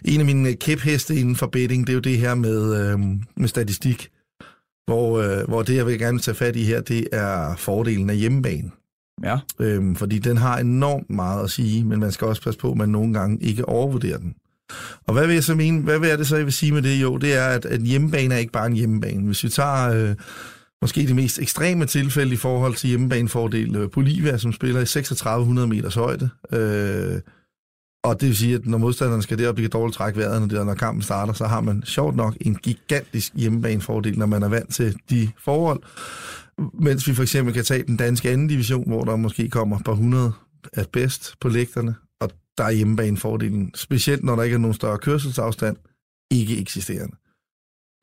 [0.06, 3.00] en af mine kæpheste inden for betting, det er jo det her med, øh,
[3.36, 4.10] med statistik.
[4.86, 8.18] Hvor, øh, hvor det, jeg vil gerne tage fat i her, det er fordelen af
[8.18, 8.72] hjemmebane.
[9.24, 12.72] Ja, Øhm, fordi den har enormt meget at sige, men man skal også passe på,
[12.72, 14.36] at man nogle gange ikke overvurderer den.
[15.08, 16.82] Og hvad vil jeg så mene, hvad vil jeg det så, jeg vil sige med
[16.82, 17.02] det?
[17.02, 19.26] Jo, det er, at, at hjemmebane er ikke bare en hjemmebane.
[19.26, 20.16] Hvis vi tager øh,
[20.82, 25.68] måske det mest ekstreme tilfælde i forhold til hjemmebanefordel, øh, Bolivia, som spiller i 3600
[25.68, 27.20] meters højde, øh,
[28.06, 30.48] og det vil sige, at når modstanderen skal derop, de kan dårligt trække vejret, når,
[30.48, 34.48] det, når kampen starter, så har man sjovt nok en gigantisk hjemmebanefordel, når man er
[34.48, 35.82] vant til de forhold.
[36.74, 39.84] Mens vi for eksempel kan tage den danske anden division, hvor der måske kommer på
[39.84, 40.32] par hundrede
[40.74, 44.98] af bedst på lægterne, og der er hjemmebanefordelen, specielt når der ikke er nogen større
[44.98, 45.78] kørselsafstand,
[46.32, 47.16] ikke eksisterende.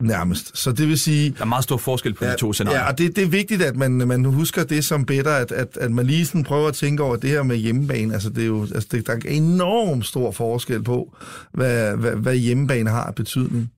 [0.03, 0.59] Nærmest.
[0.59, 2.81] Så det vil sige, der er meget stor forskel på de to scenarier.
[2.81, 5.77] Ja, og det, det er vigtigt, at man, man husker det som bedre, at, at,
[5.77, 8.15] at man lige sådan prøver at tænke over det her med hjemmebane.
[8.15, 11.17] Altså, det er jo, altså det, der er enormt stor forskel på,
[11.53, 13.71] hvad, hvad, hvad hjemmebane har af betydning.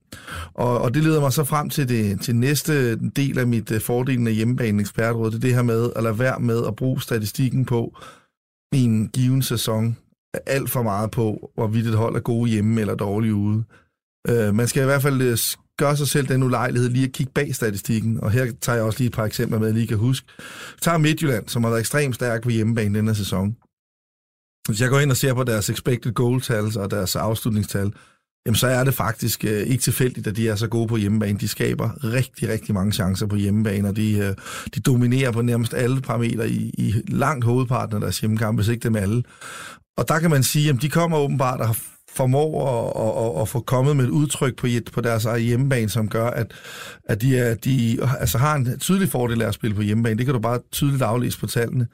[0.53, 3.79] Og, og det leder mig så frem til det til næste del af mit uh,
[3.79, 4.27] fordelen
[4.59, 5.31] af ekspertråd.
[5.31, 7.97] Det er det her med at lade være med at bruge statistikken på
[8.73, 9.97] i en given sæson
[10.45, 13.63] alt for meget på, hvorvidt et hold er gode hjemme eller dårlige ude.
[14.29, 15.37] Uh, man skal i hvert fald
[15.77, 18.99] gør sig selv den ulejlighed lige at kigge bag statistikken, og her tager jeg også
[18.99, 20.27] lige et par eksempler med, jeg lige kan huske.
[20.81, 23.55] Tag Midtjylland, som har været ekstremt stærk på hjemmebane denne sæson.
[24.67, 27.93] Hvis jeg går ind og ser på deres expected goal-tal og deres afslutningstal,
[28.45, 31.39] jamen så er det faktisk øh, ikke tilfældigt, at de er så gode på hjemmebane.
[31.39, 34.35] De skaber rigtig, rigtig mange chancer på hjemmebane, og de, øh,
[34.75, 38.83] de dominerer på nærmest alle parametre i, i langt hovedparten af deres hjemmekamp, hvis ikke
[38.83, 39.23] dem alle.
[39.97, 41.77] Og der kan man sige, at de kommer åbenbart og har
[42.15, 46.09] formår at, at, at få kommet med et udtryk på, på deres egen hjemmebane, som
[46.09, 46.51] gør, at,
[47.09, 50.17] at de, er, de altså har en tydelig fordel af at spille på hjemmebane.
[50.17, 51.87] Det kan du bare tydeligt aflæse på tallene.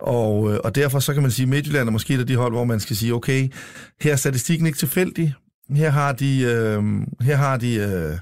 [0.00, 2.36] Og, øh, og derfor så kan man sige, at Midtjylland er måske et af de
[2.36, 3.48] hold, hvor man skal sige, okay,
[4.00, 5.34] her er statistikken ikke tilfældig.
[5.70, 6.82] Her har de, øh,
[7.20, 8.18] her har de øh,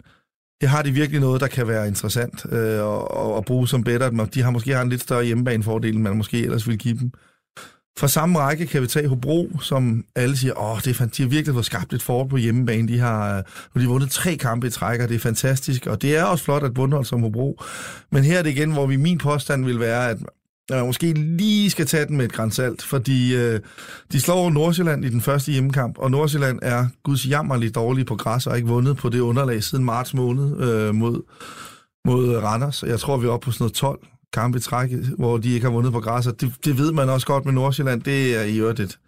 [0.60, 4.26] her har de virkelig noget, der kan være interessant øh, at, at bruge som bedre.
[4.34, 7.12] De har måske har en lidt større hjemmebanefordel, end man måske ellers ville give dem.
[8.00, 11.28] Fra samme række kan vi tage Hobro, som alle siger, åh, det er, de har
[11.28, 12.88] virkelig fået skabt et forhold på hjemmebane.
[12.88, 13.42] De har, øh,
[13.74, 15.86] de har vundet tre kampe i træk, og det er fantastisk.
[15.86, 17.62] Og det er også flot at bundhold som Hobro.
[18.12, 20.18] Men her er det igen, hvor vi min påstand vil være, at
[20.70, 23.60] man måske lige skal tage den med et grænsalt, fordi øh,
[24.12, 28.46] de slår Nordsjælland i den første hjemmekamp, og Nordsjælland er guds jammerligt dårlige på græs
[28.46, 31.22] og har ikke vundet på det underlag siden marts måned øh, mod,
[32.04, 32.82] mod Randers.
[32.82, 34.00] Jeg tror, vi er oppe på sådan noget 12
[34.32, 37.08] kampe i træk, hvor de ikke har vundet på græs, og det, det ved man
[37.08, 38.02] også godt med Nordsjælland.
[38.02, 38.98] Det er i øvrigt et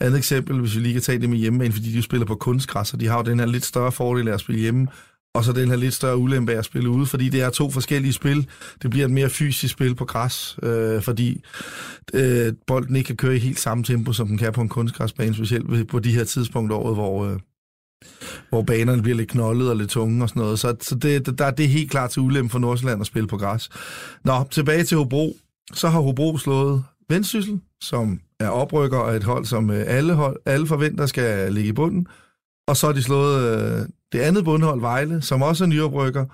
[0.00, 2.92] andet eksempel, hvis vi lige kan tage det med hjemme, fordi de spiller på kunstgræs,
[2.92, 4.86] og de har jo den her lidt større fordel af at spille hjemme,
[5.34, 7.70] og så den her lidt større ulempe af at spille ude, fordi det er to
[7.70, 8.48] forskellige spil.
[8.82, 11.44] Det bliver et mere fysisk spil på græs, øh, fordi
[12.14, 15.34] øh, bolden ikke kan køre i helt samme tempo, som den kan på en kunstgræsbane,
[15.34, 17.38] specielt på de her tidspunkter året, hvor, øh,
[18.48, 20.58] hvor banerne bliver lidt knoldet og lidt tunge og sådan noget.
[20.58, 23.36] Så, så det, der, det er helt klart til ulempe for Nordsjælland at spille på
[23.36, 23.68] græs.
[24.24, 25.36] Nå, tilbage til Hobro.
[25.74, 30.36] Så har Hobro slået Vendsyssel, som er oprykker og et hold, som øh, alle, hold,
[30.46, 32.06] alle forventer skal ligge i bunden.
[32.66, 36.24] Og så har de slået øh, det andet bundhold, Vejle, som også er nyoprykker,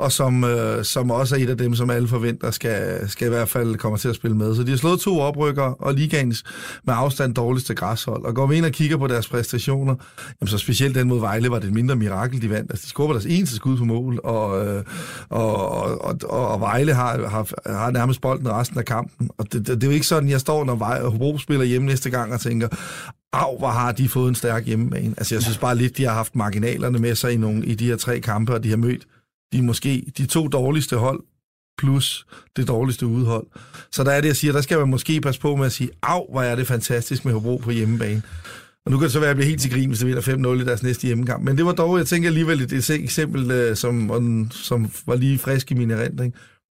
[0.00, 3.30] og som, øh, som også er et af dem, som alle forventer skal, skal i
[3.30, 4.56] hvert fald komme til at spille med.
[4.56, 6.44] Så de har slået to oprykker og ligagens
[6.84, 8.24] med afstand dårligste græshold.
[8.24, 9.94] Og går vi ind og kigger på deres præstationer,
[10.40, 12.70] jamen så specielt den mod Vejle var det et mindre mirakel, de vandt.
[12.70, 14.84] Altså, de scorede deres eneste skud på mål, og, øh,
[15.28, 19.30] og, og, og, og Vejle har, har, har nærmest bolden resten af kampen.
[19.38, 21.88] Og det, det, det er jo ikke sådan, jeg står, når Vejle, Hobro spiller hjemme
[21.88, 22.68] næste gang og tænker,
[23.32, 25.14] Au, hvor har de fået en stærk hjemmebane.
[25.16, 27.86] Altså, jeg synes bare lidt, de har haft marginalerne med sig i, nogle, i de
[27.86, 29.06] her tre kampe, og de har mødt
[29.52, 31.20] de måske de to dårligste hold,
[31.78, 33.46] plus det dårligste udhold.
[33.92, 35.90] Så der er det, jeg siger, der skal man måske passe på med at sige,
[36.02, 38.22] af, hvor er det fantastisk med Hobro på hjemmebane.
[38.84, 40.58] Og nu kan det så være, at jeg bliver helt til grin, hvis det vinder
[40.58, 41.44] 5-0 i deres næste hjemmekamp.
[41.44, 45.70] Men det var dog, jeg tænker alligevel, et eksempel, øh, som, som var lige frisk
[45.70, 46.34] i min erindring.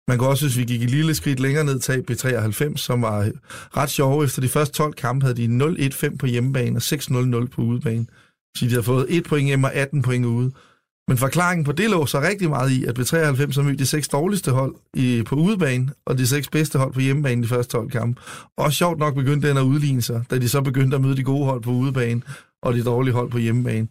[0.08, 3.20] Man kan også, synes, vi gik et lille skridt længere ned, tage B93, som var
[3.20, 3.32] øh,
[3.78, 4.24] ret sjov.
[4.24, 8.06] Efter de første 12 kampe havde de 0-1-5 på hjemmebane og 6-0-0 på udebane.
[8.58, 10.52] Så de havde fået 1 point hjemme og 18 point ude.
[11.12, 14.08] Men forklaringen på det lå så rigtig meget i, at B93 har mødt de seks
[14.08, 17.90] dårligste hold i, på udebane, og de seks bedste hold på hjemmebane de første 12
[17.90, 18.22] kampe.
[18.58, 21.24] Og sjovt nok begyndte den at udligne sig, da de så begyndte at møde de
[21.24, 22.22] gode hold på udebane,
[22.64, 23.88] og de dårlige hold på hjemmebane.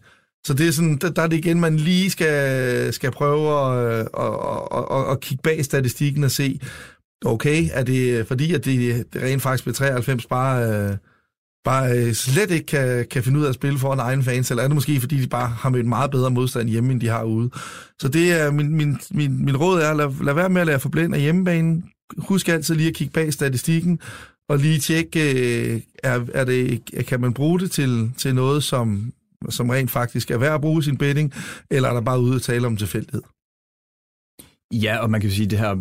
[0.47, 3.85] Så det er sådan, der, der er det igen, man lige skal, skal prøve at,
[3.85, 4.33] øh, at,
[4.71, 6.59] at, at, at kigge bag statistikken og se,
[7.25, 10.97] okay, er det fordi, at det, det rent faktisk b 93 bare, øh,
[11.63, 14.63] bare øh, slet ikke kan, kan finde ud af at spille foran egen fans, eller
[14.63, 17.23] er det måske, fordi de bare har mødt meget bedre modstand hjemme, end de har
[17.23, 17.49] ude.
[17.99, 20.79] Så det er min, min, min, min råd er, lad, lad være med at lade
[20.79, 21.83] forblænde af hjemmebanen.
[22.17, 23.99] Husk altid lige at kigge bag statistikken,
[24.49, 29.13] og lige tjekke, øh, er, er det, kan man bruge det til, til noget, som,
[29.49, 31.33] som rent faktisk er værd at bruge sin betting,
[31.69, 33.21] eller er der bare ude at tale om tilfældighed?
[34.71, 35.75] Ja, og man kan jo sige, det her,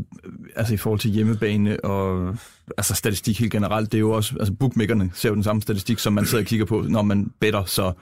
[0.56, 2.34] altså i forhold til hjemmebane og
[2.76, 5.98] altså statistik helt generelt, det er jo også, altså bookmakerne ser jo den samme statistik,
[5.98, 7.92] som man sidder og kigger på, når man better, så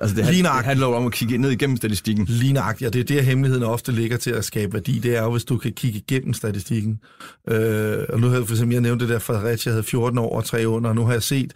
[0.00, 2.24] Altså det, det handler jo om at kigge ned igennem statistikken.
[2.28, 4.98] Lignagtigt, og det er der hemmeligheden ofte ligger til at skabe værdi.
[4.98, 7.00] Det er jo, hvis du kan kigge igennem statistikken.
[7.48, 10.36] Øh, og nu har jeg for eksempel, jeg nævnt det der, Fredericia havde 14 år
[10.36, 11.52] og 3 under, og nu har jeg set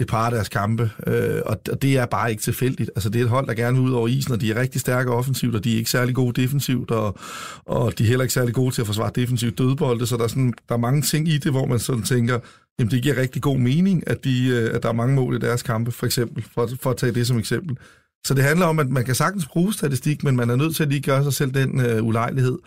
[0.00, 2.90] et par af deres kampe, øh, og, og det er bare ikke tilfældigt.
[2.96, 4.80] Altså det er et hold, der gerne vil ud over isen, og de er rigtig
[4.80, 7.18] stærke offensivt, og de er ikke særlig gode defensivt, og,
[7.64, 10.28] og de er heller ikke særlig gode til at forsvare defensivt dødbolde, så der er,
[10.28, 12.38] sådan, der er mange ting i det, hvor man sådan tænker,
[12.78, 15.38] jamen det giver rigtig god mening, at, de, øh, at der er mange mål i
[15.38, 17.76] deres kampe, for eksempel, for, for at tage det som eksempel.
[18.24, 20.82] Så det handler om, at man kan sagtens bruge statistik, men man er nødt til
[20.82, 22.58] at lige gøre sig selv den øh, ulejlighed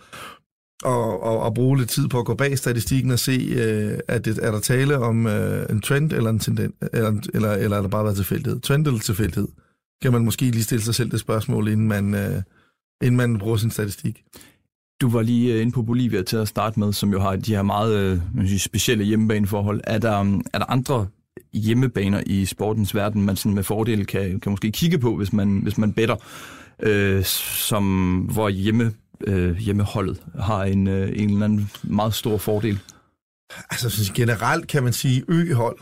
[0.82, 4.24] og, og, og bruge lidt tid på at gå bag statistikken og se, øh, at
[4.24, 7.82] det, er der tale om øh, en trend eller en tendens, eller, eller, eller er
[7.82, 8.60] der bare været tilfældighed?
[8.60, 9.48] Trend eller tilfældighed?
[10.02, 12.42] Kan man måske lige stille sig selv det spørgsmål, inden man, øh,
[13.02, 14.22] inden man bruger sin statistik.
[15.00, 17.54] Du var lige øh, inde på Bolivia til at starte med, som jo har de
[17.54, 19.80] her meget øh, sige, specielle hjemmebaneforhold.
[19.84, 21.06] Er der, um, er der andre
[21.52, 25.60] hjemmebaner i sportens verden, man sådan med fordel kan, kan måske kigge på, hvis man,
[25.62, 26.16] hvis man better,
[26.82, 28.92] øh, som, hvor hjemme,
[29.26, 32.78] øh, hjemmeholdet har en, øh, en eller anden meget stor fordel?
[33.70, 35.78] Altså generelt kan man sige, øhold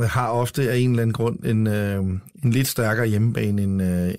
[0.00, 1.98] har ofte af en eller anden grund en, øh,
[2.44, 4.14] en lidt stærkere hjemmebane, end, øh,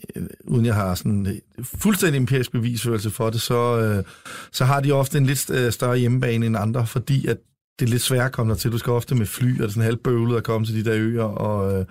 [0.46, 4.04] uden jeg har sådan fuldstændig empirisk bevisførelse for det, så, øh,
[4.52, 7.38] så har de ofte en lidt øh, større hjemmebane end andre, fordi at
[7.80, 8.72] det er lidt svært at komme der til.
[8.72, 10.98] Du skal ofte med fly, og det er sådan halvbøvlet at komme til de der
[10.98, 11.86] øer, og, øh,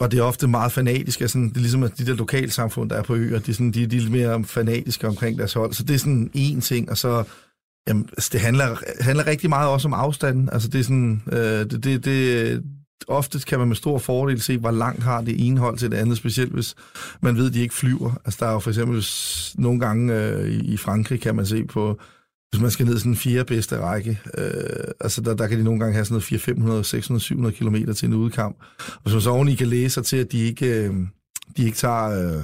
[0.00, 1.22] og det er ofte meget fanatisk.
[1.26, 3.72] Sådan, det er ligesom at de der lokalsamfund, der er på øer, de er, sådan,
[3.72, 5.72] de, de er lidt mere fanatiske omkring deres hold.
[5.72, 7.24] Så det er sådan en ting, og så
[7.88, 10.48] jamen, altså, det handler, handler rigtig meget også om afstanden.
[10.52, 11.38] Altså det er sådan, øh,
[11.70, 12.62] det, det, det,
[13.08, 15.96] oftest kan man med stor fordel se, hvor langt har det ene hold til det
[15.96, 16.74] andet, specielt hvis
[17.20, 18.20] man ved, at de ikke flyver.
[18.24, 19.06] Altså der er jo for eksempel
[19.62, 21.98] nogle gange øh, i Frankrig, kan man se på,
[22.50, 25.58] hvis man skal ned i sådan en fjerde bedste række, øh, altså der, der kan
[25.58, 28.56] de nogle gange have sådan noget 400, 500, 600, 700 km til en udkamp.
[28.86, 30.94] Og hvis man så oveni kan læse sig til, at de ikke, øh,
[31.56, 32.36] de ikke tager...
[32.36, 32.42] Øh,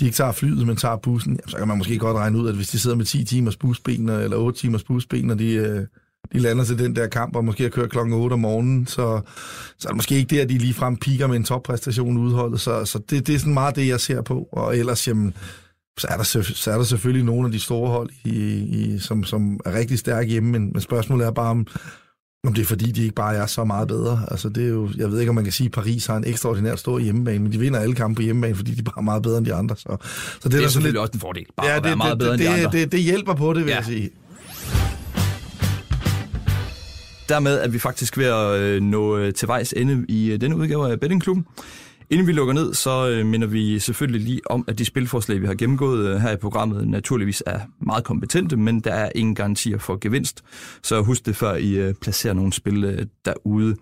[0.00, 2.48] de ikke tager flyet, men tager bussen, jamen, så kan man måske godt regne ud,
[2.48, 5.86] at hvis de sidder med 10 timers busben, eller 8 timers busben, og de, øh,
[6.32, 9.20] de lander til den der kamp, og måske har kørt klokken 8 om morgenen, så,
[9.78, 12.60] så er det måske ikke det, at de ligefrem piker med en toppræstation udholdet.
[12.60, 14.48] Så, så det, det er sådan meget det, jeg ser på.
[14.52, 15.34] Og ellers, jamen,
[15.98, 19.24] så er der, så er der selvfølgelig nogle af de store hold, i, i, som,
[19.24, 21.66] som er rigtig stærke hjemme, men, men spørgsmålet er bare, om,
[22.46, 24.20] om det er fordi, de ikke bare er så meget bedre.
[24.30, 26.24] Altså, det er jo, jeg ved ikke, om man kan sige, at Paris har en
[26.26, 29.22] ekstraordinært stor hjemmebane, men de vinder alle kampe på hjemmebane, fordi de bare er meget
[29.22, 29.76] bedre end de andre.
[29.76, 31.96] Så, så det, Det er sådan selvfølgelig også en fordel, bare ja, at være det,
[31.98, 32.78] meget det, bedre det, end de det, andre.
[32.80, 33.76] Det, det hjælper på det, vil Ja.
[33.76, 34.10] jeg sige.
[37.28, 40.56] Dermed er vi faktisk ved at øh, nå øh, til vejs ende i øh, denne
[40.56, 41.46] udgave af Bettingklubben.
[42.10, 45.46] Inden vi lukker ned, så øh, minder vi selvfølgelig lige om, at de spilforslag, vi
[45.46, 49.78] har gennemgået øh, her i programmet, naturligvis er meget kompetente, men der er ingen garantier
[49.78, 50.44] for gevinst.
[50.82, 53.76] Så husk det, før I øh, placerer nogle spil øh, derude.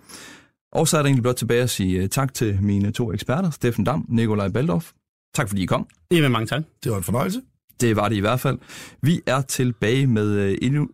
[0.72, 3.50] Og så er der egentlig blot tilbage at sige øh, tak til mine to eksperter,
[3.50, 4.90] Steffen Dam, Nikolaj Baldorf.
[5.34, 5.86] Tak fordi I kom.
[6.10, 6.62] Jamen, mange tak.
[6.84, 7.42] Det var en fornøjelse.
[7.80, 8.58] Det var det i hvert fald.
[9.02, 10.88] Vi er tilbage med øh, endnu,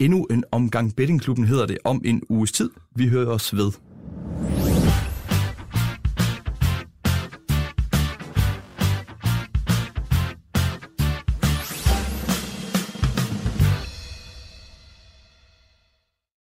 [0.00, 2.70] endnu en omgang Bettingklubben, hedder det, om en uges tid.
[2.96, 3.72] Vi hører os ved.